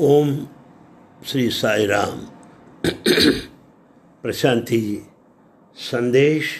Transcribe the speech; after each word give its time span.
ఓం 0.00 0.46
శ్రీ 1.26 1.50
సాయిరామ్. 1.50 2.26
ప్రశాంతి 4.24 5.02
సందేశ్ 5.92 6.50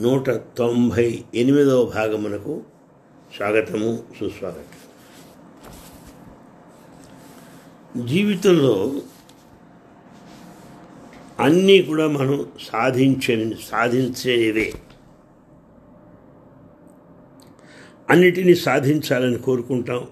నూట 0.00 0.30
తొంభై 0.30 1.24
ఎనిమిదవ 1.34 1.84
భాగమునకు 1.84 2.62
స్వాగతము 3.36 4.02
సుస్వాగతం. 4.20 4.86
జీవితంలో 8.06 8.92
అన్నీ 11.40 11.82
కూడా 11.82 12.06
మనం 12.06 12.48
సాధించే 12.60 13.56
సాధించేవే. 13.70 14.74
అన్నిటినీ 18.10 18.54
సాధించాలని 18.54 19.38
కోరుకుంటాం. 19.38 20.08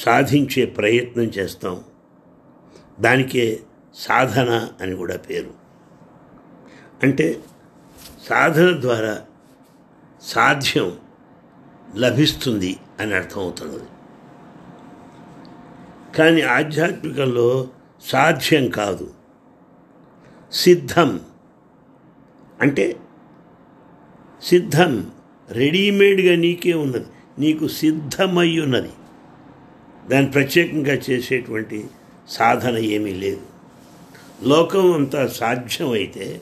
సాధించే 0.00 0.64
ప్రయత్నం 0.64 1.24
చేస్తాం. 1.24 1.84
దానికే 3.00 3.60
సాధన 3.94 4.68
అని 4.80 4.94
కూడా 4.94 5.16
పేరు. 5.16 5.50
అంటే 7.02 7.44
సాధన 8.28 8.80
ద్వారా 8.80 9.26
సాధ్యం 10.22 10.98
లభిస్తుంది 11.96 12.76
అని 13.00 13.14
అర్థమవుతున్నది. 13.14 13.84
కానీ 16.16 16.40
ఆధ్యాత్మికంలో 16.40 17.68
సాధ్యం 18.02 18.68
కాదు. 18.68 19.14
సిద్ధం 20.52 21.20
అంటే 22.60 22.96
సిద్ధం 24.42 25.10
రెడీమేడ్గా 25.50 26.36
నీకే 26.36 26.74
ఉన్నది. 26.74 27.06
నీకు 27.38 27.68
సిద్ధమై 27.68 28.58
ఉన్నది. 28.58 28.90
దాన్ని 30.08 30.30
ప్రత్యేకంగా 30.30 30.94
చేసేటువంటి 31.10 31.86
సాధన 32.28 32.78
ఏమీ 32.78 33.12
లేదు. 33.12 33.40
లోకం 34.42 34.92
అంతా 34.92 35.26
సాధ్యమైతే 35.26 36.40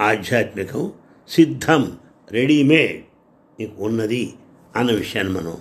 ఆధ్యాత్మికం 0.00 0.92
సిద్ధం 1.28 1.96
రెడీమేడ్ 2.30 3.04
నీకు 3.60 3.84
ఉన్నది 3.84 4.34
అన్న 4.76 4.92
విషయాన్ని 4.92 5.32
మనం 5.32 5.56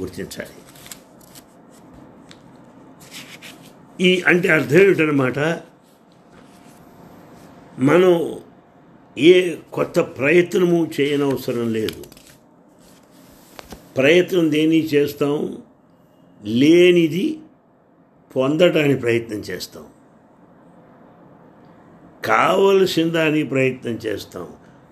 గుర్తించాలి. 0.00 0.58
ఈ 4.00 4.22
అంటే 4.26 4.48
అర్థం 4.48 4.78
ఏమిటనమాట 4.78 5.38
మనం 7.78 8.40
ఏ 9.18 9.54
కొత్త 9.72 10.00
ప్రయత్నము 10.00 10.90
చేయనవసరం 11.00 11.72
లేదు. 11.72 12.04
ప్రయత్నం 13.96 14.52
దేని 14.52 14.84
చేస్తాం? 14.84 15.62
లేనిది 16.44 17.40
పొందటానికి 18.36 19.00
ప్రయత్నం 19.00 19.38
చేస్తాం. 19.38 19.84
కావలసిన 22.24 23.08
దానికి 23.08 23.48
ప్రయత్నం 23.48 23.92
చేస్తాం. 23.92 24.48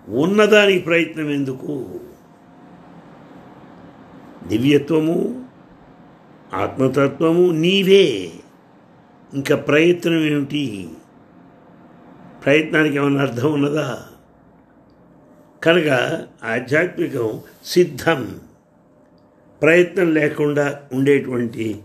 ఉన్నదానికి 0.07 0.79
ప్రయత్నం 0.79 1.29
ఎందుకు? 1.29 1.99
దివ్యత్వము 4.47 5.45
ఆత్మతత్వము 6.53 7.51
నీవే. 7.51 8.31
ఇంకా 9.33 9.55
ప్రయత్నం 9.55 10.19
ఏమిటి? 10.19 10.89
ప్రయత్నానికి 12.45 12.95
ఏమైనా 12.95 13.21
అర్థం 13.21 13.53
ఉన్నదా? 13.53 14.05
కనుక 15.63 15.87
ఆధ్యాత్మికం 16.43 17.41
సిద్ధం. 17.65 18.39
ప్రయత్నం 19.61 20.13
లేకుండా 20.13 20.81
ఉండేటువంటి 20.93 21.81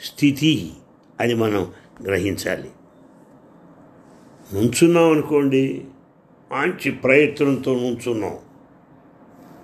స్థితి 0.00 0.72
అది 1.20 1.34
మనం 1.34 1.72
గ్రహించాలి. 2.04 2.70
నుంచున్నాం 4.54 5.12
అనుకోండి 5.12 5.84
మంచి 6.52 6.90
ప్రయత్నంతో 6.90 7.74
నుంచున్నాం. 7.74 8.38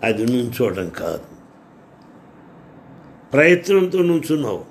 అది 0.03 0.27
నుంచోవడం 0.27 0.89
కాదు. 0.89 1.25
ప్రయత్నంతో 3.33 4.03
నుంచున్నావు 4.03 4.65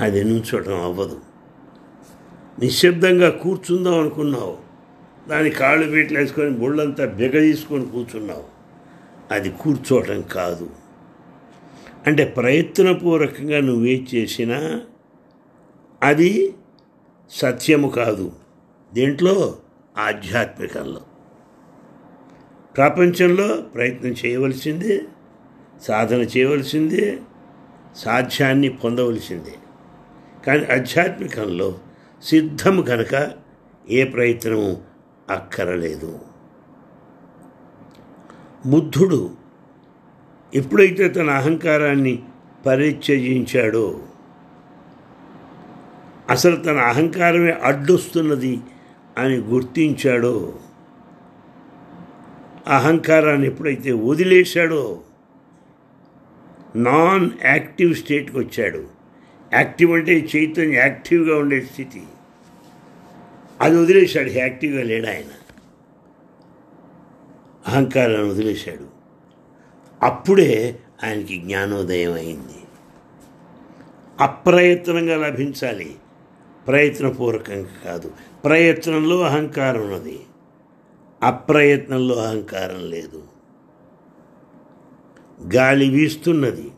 అది 0.00 0.24
నుంచోవడం 0.24 0.84
అవ్వదు. 0.84 1.20
నిశ్శబ్దంగా 2.58 3.30
కూర్చుందాం 3.30 4.00
అనుకున్నావు 4.00 4.58
దాని 5.28 5.50
కాళ్ళు 5.50 5.90
పీట్లు 5.90 6.18
వేసుకొని 6.18 6.50
బుళ్ళంతా 6.50 7.06
బిగ 7.06 7.40
తీసుకొని 7.40 7.86
కూర్చున్నావు 7.86 8.55
అది 9.30 9.50
కూర్చోవటం 9.50 10.22
కాదు. 10.22 10.70
అంటే 12.06 12.24
ప్రయత్నపూర్వకంగా 12.24 13.60
నువ్వే 13.60 14.06
చేసినా 14.14 14.80
అది 16.02 16.54
సత్యము 17.30 17.88
కాదు. 17.88 18.32
దేంట్లో? 18.94 19.56
ఆధ్యాత్మికంలో. 19.98 21.00
ప్రపంచంలో 22.76 23.56
ప్రయత్నం 23.56 24.14
చేయవలసిందే 24.26 25.00
సాధన 25.82 26.18
చేయవలసిందే 26.18 27.18
సాధ్యాన్ని 27.96 28.68
పొందవలసిందే. 28.68 29.54
కానీ 30.46 30.64
ఆధ్యాత్మికంలో 30.64 31.78
సిద్ధము 32.22 32.82
కనుక 32.82 33.30
ఏ 33.90 34.04
ప్రయత్నము 34.04 34.80
అక్కరలేదు. 35.30 36.18
బుద్ధుడు 38.66 39.20
ఎప్పుడైతే 40.54 41.08
తన 41.08 41.30
అహంకారాన్ని 41.30 42.14
పరిత్యజించాడో 42.66 43.86
అసలు 46.30 46.56
తన 46.56 46.78
అహంకారమే 46.78 47.52
అడ్డొస్తున్నది 47.62 48.54
అని 49.18 49.36
గుర్తించాడో 49.36 50.36
అహంకారాన్ని 52.66 53.46
ఎప్పుడైతే 53.46 53.92
వదిలేశాడో 53.92 54.82
నాన్ 56.76 57.30
యాక్టివ్ 57.44 57.94
స్టేట్కి 57.94 58.38
వచ్చాడు 58.38 58.82
యాక్టివ్ 59.52 59.92
అంటే 59.92 60.28
చైతన్య 60.36 60.78
యాక్టివ్గా 60.78 61.38
ఉండే 61.38 61.60
స్థితి. 61.60 62.02
అది 63.60 63.76
వదిలేశాడు 63.76 64.30
యాక్టివ్గా 64.38 64.82
లేడు 64.82 65.06
ఆయన 65.06 65.32
అహంకారాన్ని 67.76 68.30
వదిలేశాడు. 68.30 68.86
అప్పుడే 70.02 70.78
ఆయనకి 71.04 71.38
జ్ఞానోదయం 71.38 72.12
అయింది. 72.12 72.62
అప్రయత్నంగా 74.20 75.16
లభించాలి. 75.16 75.96
ప్రయత్నపూర్వకంగా 76.66 77.66
కాదు. 77.84 78.10
ప్రయత్నంలో 78.44 79.20
అహంకారం 79.20 79.80
ఉన్నది. 79.80 80.20
అప్రయత్నంలో 81.22 82.14
అహంకారం 82.14 82.90
లేదు. 82.90 83.22
గాలి 85.54 85.90
వీస్తున్నది. 85.90 86.70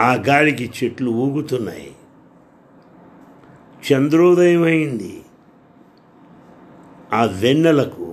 ఆ 0.00 0.14
గాలికి 0.14 0.72
చెట్లు 0.84 1.10
ఊగుతున్నాయి. 1.10 1.96
చంద్రోదయం 3.92 4.62
అయింది. 4.62 5.22
ఆ 7.12 7.24
వెన్నెలకు 7.24 8.05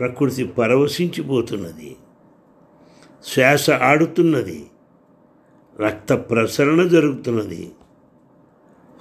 ప్రకృతి 0.00 0.44
పరవశించిపోతున్నది. 0.44 1.96
శ్వాస 3.24 3.70
ఆడుతున్నది. 3.70 4.66
రక్త 5.80 6.12
ప్రసరణ 6.12 6.82
జరుగుతున్నది. 6.82 7.70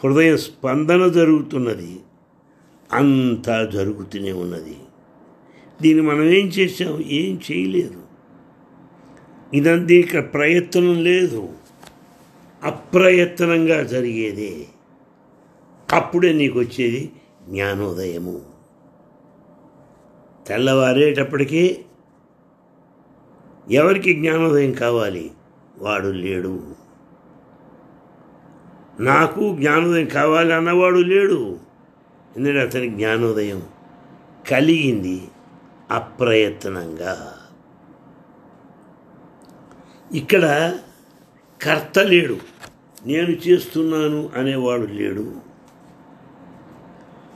హృదయ 0.03 0.37
స్పందన 0.37 1.07
జరుగుతున్నది. 1.07 1.99
అంతా 2.93 3.65
జరుగుతూనే 3.65 4.31
ఉన్నది. 4.31 4.77
దీన్ని 5.81 6.01
మనం 6.01 6.23
ఏం 6.23 6.47
చేసాం 6.47 7.03
ఏం 7.07 7.39
చేయలేదు. 7.51 8.01
ఇదంతా 9.53 9.93
ఇక్కడ 9.93 10.33
ప్రయత్నం 10.33 11.03
లేదు. 11.03 11.49
అప్రయత్నంగా 12.63 13.83
జరిగేదే. 13.83 14.65
అప్పుడే 15.93 16.33
నీకు 16.33 16.59
వచ్చేది 16.59 17.11
జ్ఞానోదయము. 17.49 18.48
తెల్లవారేటప్పటికీ 20.49 21.85
ఎవరికి 23.71 24.13
జ్ఞానోదయం 24.13 24.71
కావాలి? 24.71 25.31
వాడు 25.79 26.07
లేడు. 26.07 26.63
నాకు 28.99 29.55
జ్ఞానోదయం 29.55 30.05
కావాలి 30.05 30.53
అన్నవాడు 30.53 30.95
లేడు. 30.95 31.59
ఎందుకంటే 32.37 32.61
అతని 32.61 32.89
జ్ఞానోదయం 32.89 33.63
కలిగింది 34.51 35.27
అప్రయత్నంగా. 35.91 37.33
ఇక్కడ 40.13 40.77
కర్త 41.61 41.99
లేడు. 41.99 42.37
నేను 43.05 43.29
చేస్తున్నాను 43.29 44.29
అనేవాడు 44.35 44.85
లేడు. 44.85 45.33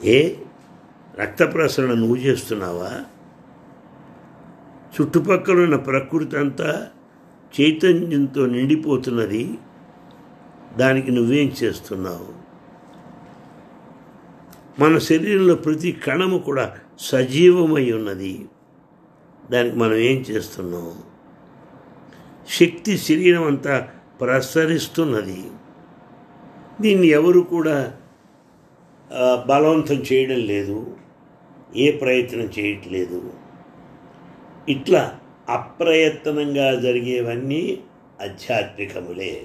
ఏ? 0.04 0.36
రక్త 1.20 1.44
ప్రసరణ 1.54 1.94
నువ్వు 1.94 2.16
చేస్తున్నావా? 2.16 2.92
చుట్టుపక్కల 4.96 5.64
ఉన్న 5.64 5.76
ప్రకృతి 5.76 6.38
అంతా 6.38 6.88
చైతన్యంతో 7.62 8.46
నిండిపోతున్నది. 8.46 9.58
దానికి 10.78 11.12
నువ్వేం 11.12 11.52
చేస్తున్నావు? 11.64 12.44
మన 14.82 14.98
శరీరంలో 14.98 15.56
ప్రతి 15.56 15.92
కణము 15.92 16.38
కూడా 16.38 16.78
సజీవమై 17.00 17.92
ఉన్నది. 17.92 18.46
దానికి 19.52 19.76
మనం 19.76 19.94
ఏం 19.94 20.18
చేస్తున్నాం 20.22 20.92
శక్తి 22.50 22.98
శరీరం 22.98 23.44
అంతా 23.44 23.88
ప్రసరిస్తున్నది. 24.22 25.44
దీన్ని 26.82 27.08
ఎవరు 27.08 27.40
కూడా 27.40 27.94
బలవంతం 29.50 29.96
చేయడం 29.96 30.40
లేదు. 30.40 30.98
ఏ 31.76 31.92
ప్రయత్నం 31.92 32.50
చేయట్లేదు. 32.60 33.34
ఇట్లా 34.70 35.20
అప్రయత్నంగా 35.50 36.80
జరిగేవన్నీ 36.80 37.84
ఆధ్యాత్మికములే. 38.22 39.42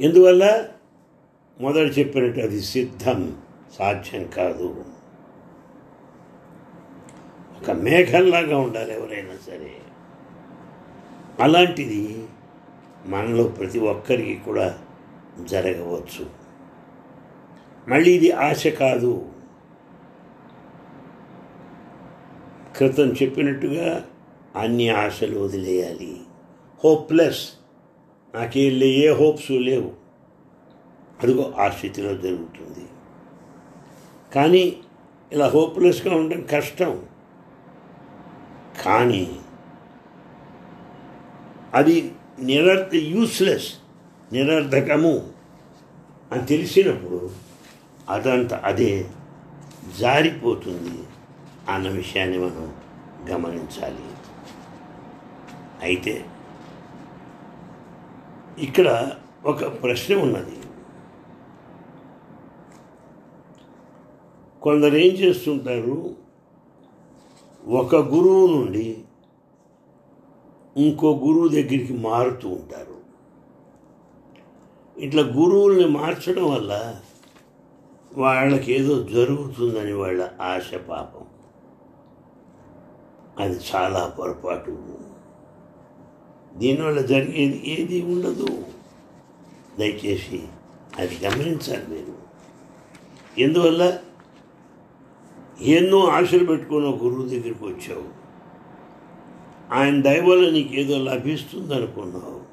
ఎందువల్ల? 0.00 0.68
మొదట 1.60 1.98
చెప్పినట్టు 1.98 2.40
అది 2.40 2.60
సిద్ధం 2.60 3.36
సాధ్యం 3.78 4.26
కాదు. 4.26 4.84
ఒక 7.62 7.70
మేఘంలాగా 7.70 8.58
ఉండాలి 8.58 8.94
ఎవరైనా 8.94 9.34
సరే. 9.46 9.72
అలాంటిది 11.40 12.24
మనలో 13.06 13.44
ప్రతి 13.44 13.78
ఒక్కరికి 13.78 14.40
కూడా 14.44 14.78
జరగవచ్చు. 15.44 16.41
మళ్ళీ 17.88 18.14
ఇది 18.14 18.30
ఆశ 18.30 18.66
కాదు. 18.66 19.28
క్రితం 22.76 23.08
చెప్పినట్టుగా 23.08 24.04
అన్ని 24.56 24.88
ఆశలు 24.88 25.38
వదిలేయాలి. 25.38 26.20
హోప్లెస్ 26.84 27.48
నాకేం 28.34 28.78
లే 28.78 28.86
ఏ 28.86 29.08
హోప్స్ 29.08 29.50
లేవు. 29.50 29.92
అదిగో 31.22 31.54
ఆ 31.58 31.68
స్థితిలో 31.68 32.16
జరుగుతుంది. 32.16 32.86
కానీ 34.34 34.76
ఇలా 35.32 35.48
హోప్లెస్గా 35.48 36.16
ఉండడం 36.16 36.46
కష్టం. 36.50 37.06
కానీ 38.84 39.36
అది 41.74 42.12
నిరర్థ 42.40 42.94
యూస్లెస్ 42.94 43.72
నిరర్ధకము 44.32 45.30
అని 46.32 46.46
తెలిసినప్పుడు 46.46 47.30
అదంత 48.08 48.54
అదే 48.54 49.10
జారిపోతుంది 49.98 51.04
అన్న 51.68 51.88
విషయాన్ని 51.88 52.38
మనం 52.38 52.76
గమనించాలి. 53.30 54.04
అయితే 55.80 56.24
ఇక్కడ 58.58 59.12
ఒక 59.44 59.82
ప్రశ్న 59.82 60.14
ఉన్నది. 60.14 60.56
కొందరు 64.62 64.96
ఏం 64.96 65.14
చేస్తుంటారు? 65.14 66.16
ఒక 67.68 67.94
గురువు 67.96 68.46
నుండి 68.46 69.04
ఇంకో 70.76 71.16
గురువు 71.16 71.48
దగ్గరికి 71.48 71.92
మారుతూ 71.92 72.48
ఉంటారు. 72.48 73.02
ఇట్లా 74.98 75.22
గురువుల్ని 75.22 75.86
మార్చడం 75.86 76.54
వల్ల 76.54 77.00
వాళ్ళకి 78.16 78.72
ఏదో 78.72 79.02
జరుగుతుందని 79.02 79.92
వాళ్ళ 79.92 80.28
ఆశ 80.40 80.74
పాపం. 80.74 81.26
అది 83.38 83.60
చాలా 83.74 84.16
పొరపాటు. 84.18 84.98
దీనివల్ల 86.56 87.00
జరిగేది 87.00 87.62
ఏది 87.66 88.02
ఉండదు. 88.02 88.64
దయచేసి 89.78 90.42
అది 90.98 91.18
గమనించాలి 91.26 91.88
మీరు. 91.88 92.14
ఎందువల్ల 93.40 93.98
ఎన్నో 95.60 96.06
ఆశలు 96.06 96.46
పెట్టుకుని 96.46 96.86
ఒక 96.86 97.02
గురువు 97.02 97.28
దగ్గరికి 97.28 97.64
వచ్చావు. 97.64 98.22
ఆయన 99.74 100.02
దయవల్ల 100.02 100.50
నీకు 100.50 100.74
ఏదో 100.74 100.98
లభిస్తుంది 100.98 101.74
అనుకున్నావు 101.74 102.52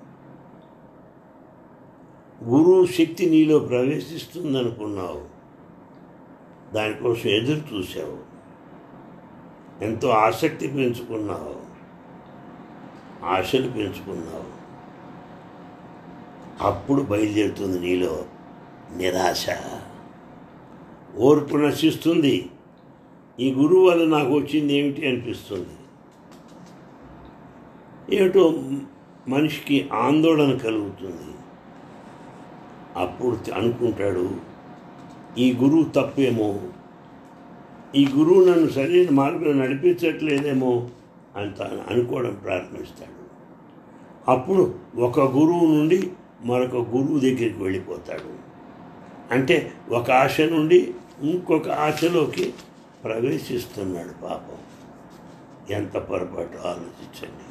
గురువు 2.44 2.86
శక్తి 2.86 3.30
నీలో 3.30 3.60
ప్రవేశిస్తుంది 3.60 4.58
అనుకున్నావు 4.58 5.39
దానికోసం 6.74 7.30
ఎదురు 7.30 7.76
చూసావు 7.76 8.30
ఎంతో 9.84 10.10
ఆసక్తి 10.10 10.68
పెంచుకున్నావు. 10.68 11.70
ఆశలు 13.26 13.72
పెంచుకున్నావు. 13.72 14.60
అప్పుడు 16.68 17.02
బయలుదేరుతుంది 17.02 17.80
నీలో 17.80 18.26
నిరాశ. 18.96 19.46
ఓర్పు 21.16 21.58
నశిస్తుంది. 21.58 22.50
ఈ 23.40 23.54
గురువు 23.54 23.90
వల్ల 23.90 24.18
నాకు 24.18 24.34
వచ్చింది 24.34 24.74
ఏమిటి 24.74 25.08
అనిపిస్తుంది. 25.08 25.70
ఏమిటో 28.16 28.64
మనిషికి 29.28 29.90
ఆందోళన 29.94 30.58
కలుగుతుంది. 30.58 31.38
అప్పుడు 32.96 33.52
అనుకుంటాడు. 33.52 34.49
ఈ 35.38 35.54
గురువు 35.54 35.84
తప్పేమో? 35.84 36.60
ఈ 37.96 38.08
గురువు 38.18 38.46
నన్ను 38.46 38.70
సరైన 38.70 39.08
మార్గంలో 39.12 39.54
నడిపించట్లేదేమో 39.54 40.90
అంత 41.36 41.62
అనుకోవడం 41.62 42.38
ప్రారంభిస్తాడు. 42.44 43.20
అప్పుడు 44.32 44.76
ఒక 44.98 45.20
గురువు 45.20 45.66
నుండి 45.66 46.12
మరొక 46.44 46.76
గురువు 46.76 47.20
దగ్గరికి 47.20 47.64
వెళ్ళిపోతాడు. 47.64 48.50
అంటే 49.34 49.72
ఒక 49.90 50.12
ఆశ 50.12 50.42
నుండి 50.42 50.94
ఇంకొక 51.22 51.70
ఆశలోకి 51.70 52.54
ప్రవేశిస్తున్నాడు 53.04 54.24
పాపం. 54.24 54.58
ఎంత 55.76 55.98
పొరపాటు 55.98 56.68
ఆలోచించండి. 56.68 57.46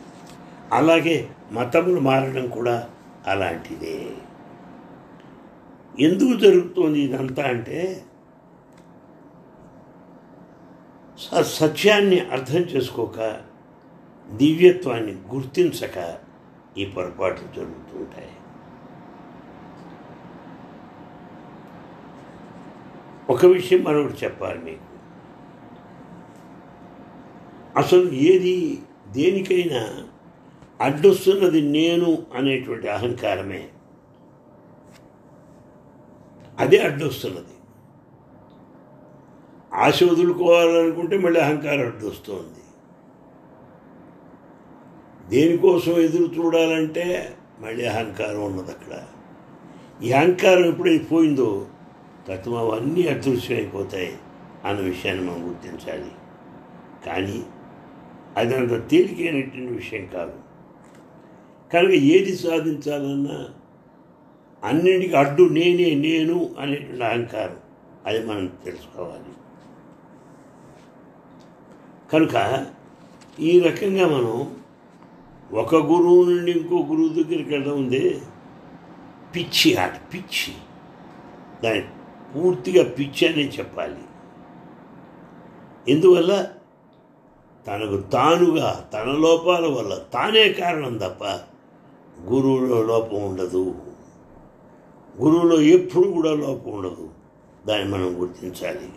అలాగే 0.72 1.28
మతములు 1.52 2.00
మారడం 2.00 2.48
కూడా 2.48 2.88
అలాంటిదే. 3.26 4.06
ఎందుకు 6.00 6.34
జరుగుతోంది 6.38 6.98
ఇదంతా 7.00 7.44
అంటే 7.44 7.78
సత్యాన్ని 11.58 12.18
అర్థం 12.20 12.62
చేసుకోక 12.72 13.18
దివ్యత్వాన్ని 14.28 15.14
గుర్తించక 15.34 15.96
ఈ 16.78 16.84
పొరపాట్లు 16.84 17.48
జరుగుతుంటాయి 17.56 18.32
ఒక 23.30 23.46
విషయం 23.46 23.80
మరొకటి 23.82 24.24
చెప్పాలి 24.24 24.60
మీకు. 24.64 24.84
అసలు 27.76 28.06
ఏది 28.28 28.54
దేనికైనా 29.08 29.82
అడ్డొస్తున్నది 30.80 31.60
నేను 31.60 32.08
అనేటువంటి 32.34 32.88
అహంకారమే. 32.88 33.62
అదే 36.58 36.78
అడ్డొస్తున్నది 36.78 37.54
ఆశ 39.74 40.02
వదులుకోవాలనుకుంటే 40.02 41.18
మళ్ళీ 41.18 41.40
అహంకారం 41.40 41.80
అడ్డొస్తుంది 41.80 42.62
దేనికోసం 45.28 45.92
ఎదురు 45.92 46.22
చూడాలంటే 46.22 47.36
మళ్ళీ 47.60 47.86
అహంకారం 47.86 48.44
ఉన్నది 48.44 48.70
అక్కడ. 48.70 49.02
ఈ 50.04 50.12
అహంకారం 50.12 50.64
ఎప్పుడైతే 50.64 51.04
పోయిందో 51.04 51.66
తత్వం 52.28 52.56
అవన్నీ 52.56 53.02
అదృశ్యమైపోతాయి 53.06 54.18
అన్న 54.64 54.80
విషయాన్ని 54.80 55.30
మనం 55.30 55.48
గుర్తించాలి. 55.48 56.10
కానీ 57.06 57.42
అది 58.36 58.56
అంత 58.56 58.90
తేలికైనటువంటి 58.90 59.72
విషయం 59.72 60.06
కాదు. 60.06 60.32
కనుక 61.72 61.90
ఏది 61.90 62.36
సాధించాలన్నా 62.36 63.48
అన్నింటికి 64.64 65.16
అడ్డు 65.16 65.42
నేనే 65.42 65.94
నేను 65.94 66.54
అనేటువంటి 66.58 67.04
అహంకారం. 67.04 67.56
అది 68.06 68.26
మనం 68.26 68.46
తెలుసుకోవాలి. 68.64 69.24
కనుక 72.12 72.66
ఈ 73.40 73.60
రకంగా 73.60 74.06
మనం 74.06 74.56
ఒక 75.52 75.76
గురువు 75.76 76.24
నుండి 76.24 76.52
ఇంకో 76.52 76.76
గురువు 76.76 77.08
దగ్గరికి 77.08 77.50
వెళ్ళడం 77.50 77.72
ఉంది 77.72 78.20
పిచ్చి 79.36 79.76
ఆట 79.76 80.00
పిచ్చి. 80.14 80.54
దాని 81.64 81.80
పూర్తిగా 82.34 82.90
పిచ్చి 82.90 83.28
అనే 83.28 83.42
చెప్పాలి. 83.42 83.98
ఎందువల్ల? 85.88 86.48
తనకు 87.66 87.96
తానుగా 87.96 88.90
తన 88.92 89.04
లోపాల 89.04 89.66
వల్ల 89.66 89.98
తానే 90.14 90.52
కారణం 90.52 90.96
తప్ప 90.96 91.24
గురువులో 92.20 92.82
లోపం 92.82 93.30
ఉండదు. 93.30 93.74
గురువులో 95.22 95.60
ఎప్పుడు 95.60 96.08
కూడా 96.08 96.30
లోపం 96.30 96.72
ఉండదు. 96.72 97.10
దాన్ని 97.66 97.94
మనం 97.94 98.20
గుర్తించాలి. 98.20 98.92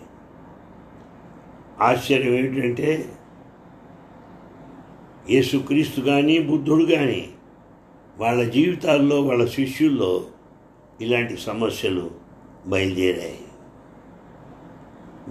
ఆశ్చర్యం 1.80 2.34
ఏమిటంటే 2.34 3.18
యేసుక్రీస్తు 5.30 6.01
కానీ 6.01 6.40
బుద్ధుడు 6.40 6.86
కానీ 6.86 7.30
వాళ్ళ 8.18 8.50
జీవితాల్లో 8.50 9.22
వాళ్ళ 9.22 9.46
శిష్యుల్లో 9.46 10.24
ఇలాంటి 11.01 11.38
సమస్యలు 11.38 12.12
బయలుదేరాయి. 12.68 13.42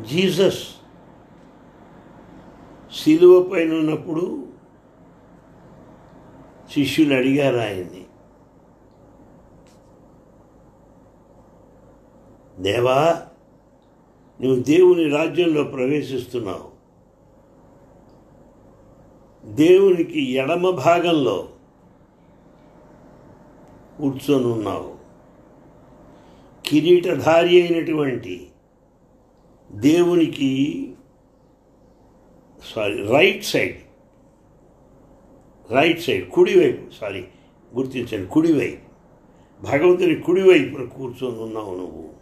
జీసస్ 0.03 0.69
శిలువ 3.05 3.43
పైన 3.43 3.75
ఉన్నప్పుడు 3.75 4.47
శిష్యులు 6.75 7.15
అడిగారు 7.15 7.57
ఆయన్ని 7.57 8.05
దేవా 12.61 13.27
నువ్వు 14.41 14.63
దేవుని 14.63 15.09
రాజ్యంలో 15.09 15.65
ప్రవేశిస్తున్నావు. 15.65 16.71
దేవునికి 19.45 20.31
ఎడమ 20.33 20.71
భాగంలో 20.71 21.49
కూర్చొని 23.99 24.47
ఉన్నావు. 24.47 24.95
కిరీటధారి 26.67 27.63
అయినటువంటి 27.63 28.47
దేవునికి 29.73 30.51
sorry 32.75 33.07
right 33.07 33.45
side 33.45 33.77
right 35.73 36.01
side 36.01 36.31
కుడివైపు 36.31 37.01
సారీ 37.01 37.25
గుర్తించండి 37.75 38.27
కుడివైపు 38.27 38.91
భగవంతుని 39.65 40.15
కుడివైపున 40.15 40.85
కూర్చొని 40.85 41.39
ఉన్నావు 41.39 41.77
నువ్వు. 41.77 42.21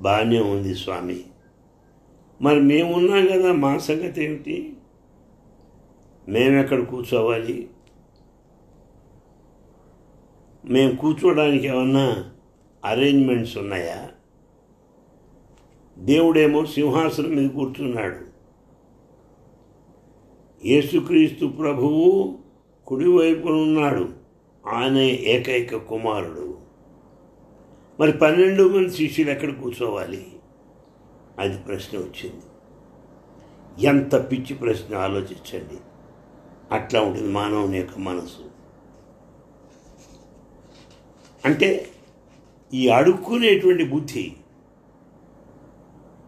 బాగానే 0.00 0.40
ఉంది 0.40 0.74
స్వామి. 0.74 1.24
మరి 2.42 2.60
మేమున్నాం 2.60 3.26
కదా 3.26 3.52
మా 3.52 3.78
సంగతి 3.78 4.24
ఏమిటి? 4.24 4.76
మేమెక్కడ 6.28 6.84
కూర్చోవాలి? 6.84 7.70
మేము 10.64 10.96
కూర్చోడానికి 10.96 11.66
ఏమన్నా 11.66 12.30
అరేంజ్మెంట్స్ 12.84 13.58
ఉన్నాయా? 13.58 14.10
దేవుడేమో 15.98 16.66
సింహాసనం 16.66 17.30
మీద 17.30 17.50
కూర్చున్నాడు. 17.50 18.34
యేసుక్రీస్తు 20.66 21.46
ప్రభువు 21.46 22.38
కుడివైపున 22.86 23.52
ఉన్నాడు. 23.52 24.08
ఆయన 24.66 24.96
ఏకైక 24.98 25.76
కుమారుడు. 25.76 26.63
మరి 28.00 28.12
పన్నెండు 28.12 28.68
మంది 28.68 28.96
శిష్యులు 28.96 29.30
ఎక్కడ 29.30 29.60
కూర్చోవాలి? 29.60 30.26
అది 31.38 31.58
ప్రశ్న 31.58 31.98
వచ్చింది. 31.98 32.42
ఎంత 33.86 34.30
పిచ్చి 34.30 34.54
ప్రశ్న 34.54 34.94
ఆలోచించండి. 34.94 35.78
అట్లా 36.72 37.00
ఉంటుంది 37.00 37.32
మానవుని 37.32 37.78
యొక్క 37.78 37.98
మనసు. 37.98 38.50
అంటే 41.44 41.88
ఈ 42.74 42.88
అడుక్కునేటువంటి 42.88 43.84
బుద్ధి 43.84 44.32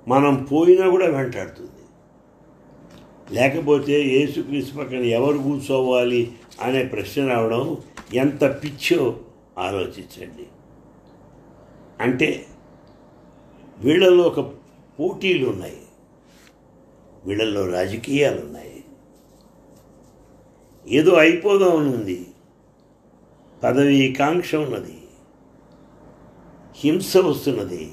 మనం 0.08 0.44
పోయినా 0.44 0.90
కూడా 0.90 1.06
వెంటాడుతుంది. 1.06 1.70
లేకపోతే 3.34 4.02
ఏసుక్రీస్తు 4.02 4.76
పక్కన 4.76 4.98
ఎవరు 4.98 5.38
కూర్చోవాలి 5.38 6.32
అనే 6.60 6.84
ప్రశ్న 6.84 7.28
రావడం 7.28 7.76
ఎంత 8.14 8.44
పిచ్చో 8.44 9.20
ఆలోచించండి. 9.58 10.46
అంటే 12.00 12.46
వీళ్ళల్లో 13.78 14.24
ఒక 14.24 14.40
పోటీలు 15.00 15.50
ఉన్నాయి. 15.50 15.82
వీళ్ళల్లో 17.24 17.70
రాజకీయాలు 17.70 18.40
ఉన్నాయి. 18.40 18.84
ఏదో 20.86 21.14
అయిపోదామని 21.14 21.88
ఉంది 21.88 22.26
పదవి 23.62 24.16
కాంక్ష 24.18 24.54
ఉన్నది. 24.54 24.98
హింస 26.74 27.16
వస్తున్నది. 27.16 27.92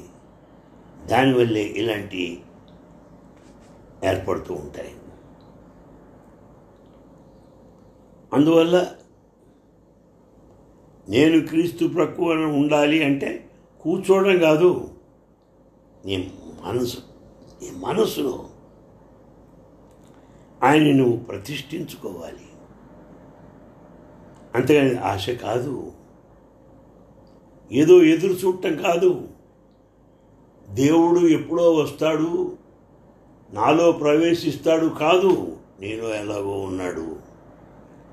దానివల్లే 1.06 1.64
ఇలాంటి 1.64 2.44
ఏర్పడుతూ 4.04 4.54
ఉంటాయి. 4.54 4.96
అందువల్ల 8.34 8.92
నేను 11.10 11.48
క్రీస్తు 11.48 11.86
ప్రక్కువన 11.86 12.38
ఉండాలి 12.38 13.04
అంటే 13.04 13.50
కూర్చోవడం 13.84 14.40
కాదు. 14.40 14.90
నీ 16.06 16.34
మనసు 16.64 16.98
నీ 17.62 17.72
మనసులో 17.76 18.46
ఆయన 20.64 20.96
నువ్వు 20.96 21.18
ప్రతిష్ఠించుకోవాలి. 21.18 22.46
అంతేగాని 24.56 25.00
ఆశ 25.00 25.30
కాదు. 25.30 25.92
ఏదో 27.72 28.04
ఎదురు 28.04 28.34
చూడటం 28.34 28.76
కాదు. 28.76 29.28
దేవుడు 30.70 31.20
ఎప్పుడో 31.20 31.74
వస్తాడు 31.74 32.58
నాలో 33.54 33.92
ప్రవేశిస్తాడు 33.92 34.88
కాదు. 34.88 35.58
నేను 35.80 36.04
ఎలాగో 36.04 36.60
ఉన్నాడు. 36.60 37.16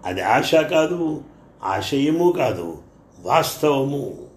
అది 0.04 0.22
ఆశ 0.22 0.54
కాదు 0.54 1.24
ఆశయము 1.62 2.32
కాదు 2.32 2.78
వాస్తవము. 3.20 4.29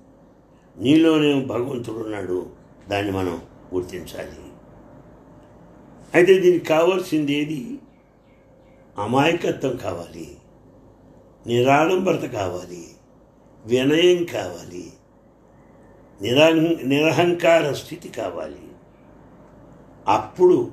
నీలోనే 0.78 1.46
భగవంతుడు 1.46 2.00
ఉన్నాడు. 2.00 2.50
దాన్ని 2.90 3.12
మనం 3.12 3.42
గుర్తించాలి. 3.74 4.40
అయితే 6.14 6.40
దీనికి 6.40 6.66
కావాల్సింది 6.66 7.34
ఏది? 7.34 7.80
అమాయకత్వం 8.98 9.76
కావాలి. 9.76 10.38
నిరాడంబరత 11.48 12.26
కావాలి. 12.26 12.88
వినయం 13.66 14.24
కావాలి. 14.24 14.94
నిరహం 16.22 16.78
నిరహంకార 16.84 17.74
స్థితి 17.74 18.10
కావాలి. 18.10 18.62
అప్పుడు 20.08 20.72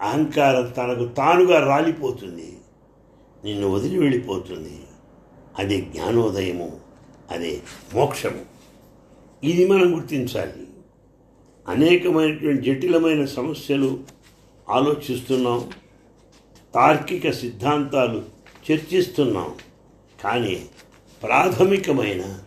అహంకారం 0.00 0.66
తనకు 0.66 1.08
తానుగా 1.08 1.66
రాలిపోతుంది. 1.66 2.58
నిన్ను 3.44 3.68
వదిలి 3.68 3.98
వెళ్ళిపోతుంది. 3.98 4.80
అదే 5.58 5.80
జ్ఞానోదయము 5.80 6.80
అదే 7.30 7.62
మోక్షము. 7.94 8.52
ఇది 9.44 9.66
మనం 9.66 9.96
గుర్తించాలి. 9.96 10.66
అనేకమైనటువంటి 11.68 12.62
జటిలమైన 12.62 13.24
సమస్యలు 13.24 14.00
ఆలోచిస్తున్నాం. 14.68 15.70
తార్కిక 16.74 17.30
సిద్ధాంతాలు 17.30 18.22
చర్చిస్తున్నాం. 18.72 19.54
కానీ 20.24 20.66
ప్రాథమికమైన 21.22 22.38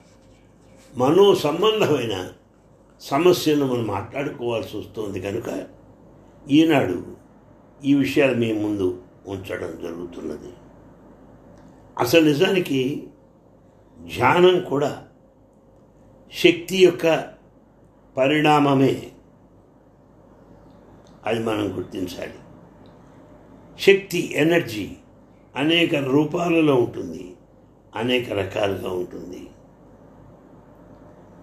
మనో 0.97 1.35
సంబంధమైన 1.35 2.29
సమస్యను 3.01 3.65
మనం 3.65 3.87
మాట్లాడుకోవాల్సి 3.87 4.77
వస్తుంది 4.77 5.21
కనుక 5.21 5.63
ఈనాడు 6.51 7.15
ఈ 7.85 7.93
విషయాలు 7.93 8.35
మీ 8.35 8.53
ముందు 8.53 9.01
ఉంచడం 9.27 9.79
జరుగుతున్నది. 9.83 10.53
అసలు 11.99 12.25
నిజానికి 12.25 13.07
ధ్యానం 14.15 14.59
కూడా 14.59 15.07
శక్తి 16.33 16.77
యొక్క 16.77 17.33
పరిణామమే 18.17 19.11
అది 21.25 21.39
మనం 21.39 21.77
గుర్తించాలి. 21.77 22.33
శక్తి 23.79 24.33
ఎనర్జీ 24.33 24.91
అనేక 25.55 25.95
రూపాలలో 25.95 26.75
ఉంటుంది 26.75 27.35
అనేక 27.95 28.31
రకాలుగా 28.31 28.89
ఉంటుంది. 28.89 29.47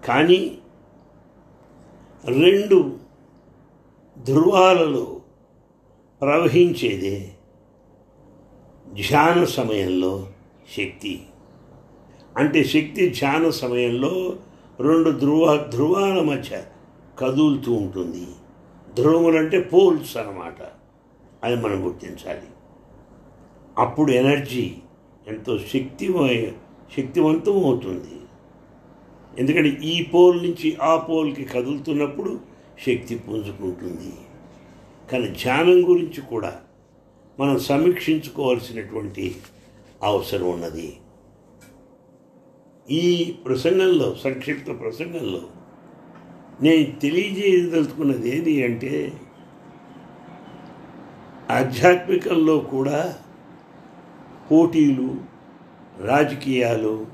కానీ 0.05 0.57
రెండు 2.25 2.97
ధృవాలలో 4.17 5.21
ప్రవహించేదే 6.21 7.33
ధ్యాన 8.93 9.43
సమయంలో 9.43 10.27
శక్తి. 10.77 11.25
అంటే 12.37 12.63
శక్తి 12.63 13.09
ధ్యాన 13.09 13.49
సమయంలో 13.49 14.35
రెండు 14.79 15.11
ధృవ 15.11 15.69
ధృవాల 15.73 16.21
మధ్య 16.21 16.63
కదులుతూ 17.19 17.73
ఉంటుంది. 17.73 18.27
ధ్రువములు 18.95 19.37
అంటే 19.37 19.61
పోల్స్ 19.61 20.17
అన్నమాట. 20.17 20.55
అది 21.43 21.55
మనం 21.55 21.85
గుర్తించాలి. 21.85 22.47
అప్పుడు 23.77 24.11
ఎనర్జీ 24.11 24.75
ఎంతో 25.27 25.57
శక్తి 25.57 26.07
శక్తివంతం 26.97 27.63
అవుతుంది. 27.63 28.21
ఎందుకంటే 29.39 29.69
ఈ 29.69 30.03
పోల్ 30.03 30.37
నుంచి 30.37 30.77
ఆ 30.81 30.97
పోల్కి 30.97 31.45
కదులుతున్నప్పుడు 31.45 32.39
శక్తి 32.87 33.15
పుంజుకుంటుంది. 33.15 34.13
కానీ 35.11 35.27
ధ్యానం 35.27 35.89
గురించి 35.89 36.21
కూడా 36.21 36.61
మనం 37.39 37.59
సమీక్షించుకోవాల్సినటువంటి 37.59 39.35
అవసరం 40.03 40.49
ఉన్నది. 40.49 40.97
ఈ 42.91 43.35
ప్రసంగంలో 43.45 44.15
సంక్షిప్త 44.23 44.67
ప్రసంగంలో 44.67 45.41
నేను 46.61 46.99
తెలియజేయదలుచుకున్నది 46.99 48.37
ఏది 48.37 48.65
అంటే 48.65 49.13
ఆధ్యాత్మికంలో 51.49 52.57
కూడా 52.57 53.17
పోటీలు 54.51 55.15
రాజకీయాలు 55.97 57.07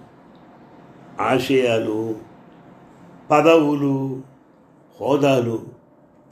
ఆశయాలు 1.19 2.15
పదవులు 3.31 4.23
హోదాలు 5.01 5.67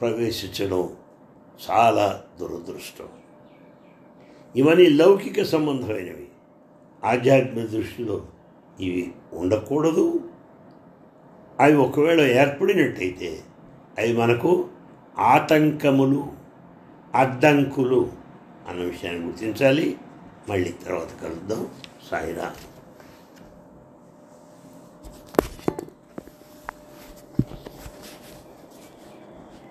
ప్రవేశించడం 0.00 0.88
చాలా 1.70 2.22
దురదృష్టం. 2.40 3.08
ఇవన్నీ 4.56 4.86
లౌకిక 4.86 5.42
సంబంధమైనవి. 5.42 6.28
ఆధ్యాత్మిక 7.04 7.70
దృష్టిలో 7.70 8.26
ఇవి 8.80 9.12
ఉండకూడదు. 9.32 10.20
అవి 11.60 11.74
ఒకవేళ 11.74 12.20
ఏర్పడినట్టయితే 12.20 13.40
అవి 13.98 14.12
మనకు 14.12 14.68
ఆటంకములు 15.18 16.26
అడ్డంకులు 17.14 18.12
అన్న 18.68 18.82
విషయాన్ని 18.82 19.26
గుర్తించాలి. 19.26 19.96
మళ్ళీ 20.48 20.74
తర్వాత 20.86 21.24
కలుద్దాం. 21.24 21.66
సాయిరా 22.10 22.52